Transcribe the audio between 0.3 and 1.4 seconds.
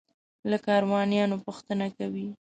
له کاروانیانو